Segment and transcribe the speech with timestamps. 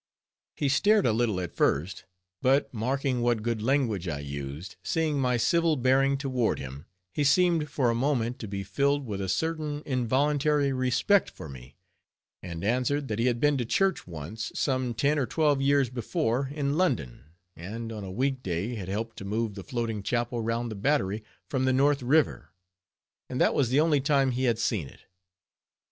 [0.55, 2.05] He stared a little at first,
[2.41, 7.69] but marking what good language I used, seeing my civil bearing toward him, he seemed
[7.69, 11.75] for a moment to be filled with a certain involuntary respect for me,
[12.41, 16.47] and answered, that he had been to church once, some ten or twelve years before,
[16.51, 17.25] in London,
[17.55, 21.23] and on a week day had helped to move the Floating Chapel round the Battery,
[21.47, 22.49] from the North River;
[23.29, 25.01] and that was the only time he had seen it.